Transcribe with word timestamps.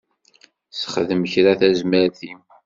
Sexdem 0.79 1.23
kra 1.31 1.53
tazmert-im. 1.59 2.39